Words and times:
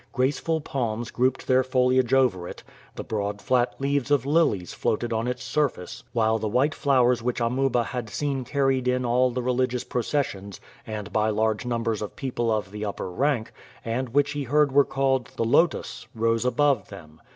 Graceful 0.13 0.61
palms 0.61 1.11
grouped 1.11 1.45
their 1.45 1.63
foliage 1.63 2.11
over 2.11 2.47
it, 2.47 2.63
the 2.95 3.03
broad 3.03 3.39
flat 3.39 3.75
leaves 3.79 4.09
of 4.09 4.25
lilies 4.25 4.73
floated 4.73 5.13
on 5.13 5.27
its 5.27 5.43
surface, 5.43 6.03
while 6.11 6.39
the 6.39 6.47
white 6.47 6.73
flowers 6.73 7.21
which 7.21 7.39
Amuba 7.39 7.83
had 7.83 8.09
seen 8.09 8.43
carried 8.43 8.87
in 8.87 9.05
all 9.05 9.29
the 9.29 9.43
religious 9.43 9.83
processions 9.83 10.59
and 10.87 11.13
by 11.13 11.29
large 11.29 11.67
numbers 11.67 12.01
of 12.01 12.15
people 12.15 12.51
of 12.51 12.71
the 12.71 12.83
upper 12.83 13.11
rank, 13.11 13.53
and 13.85 14.09
which 14.09 14.31
he 14.31 14.45
heard 14.45 14.71
were 14.71 14.85
called 14.85 15.29
the 15.35 15.45
lotus, 15.45 16.07
rose 16.15 16.45
above 16.45 16.89
them. 16.89 17.21